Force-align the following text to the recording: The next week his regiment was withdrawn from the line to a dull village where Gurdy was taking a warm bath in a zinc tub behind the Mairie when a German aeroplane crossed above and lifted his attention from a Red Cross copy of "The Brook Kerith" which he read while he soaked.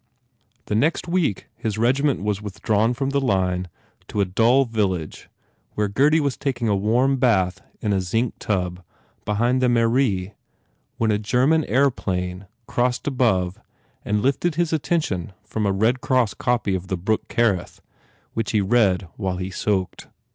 The 0.65 0.73
next 0.73 1.07
week 1.07 1.45
his 1.55 1.77
regiment 1.77 2.23
was 2.23 2.41
withdrawn 2.41 2.95
from 2.95 3.11
the 3.11 3.21
line 3.21 3.69
to 4.07 4.19
a 4.19 4.25
dull 4.25 4.65
village 4.65 5.29
where 5.75 5.87
Gurdy 5.87 6.19
was 6.19 6.35
taking 6.37 6.67
a 6.67 6.75
warm 6.75 7.17
bath 7.17 7.61
in 7.81 7.93
a 7.93 8.01
zinc 8.01 8.33
tub 8.39 8.83
behind 9.25 9.61
the 9.61 9.69
Mairie 9.69 10.33
when 10.97 11.11
a 11.11 11.19
German 11.19 11.63
aeroplane 11.65 12.47
crossed 12.65 13.05
above 13.05 13.59
and 14.03 14.23
lifted 14.23 14.55
his 14.55 14.73
attention 14.73 15.33
from 15.43 15.67
a 15.67 15.71
Red 15.71 16.01
Cross 16.01 16.33
copy 16.33 16.73
of 16.73 16.87
"The 16.87 16.97
Brook 16.97 17.27
Kerith" 17.27 17.79
which 18.33 18.53
he 18.53 18.59
read 18.61 19.07
while 19.17 19.37
he 19.37 19.51
soaked. 19.51 20.07